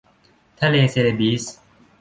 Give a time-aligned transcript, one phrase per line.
[0.59, 1.43] ทะเลเซเลบีส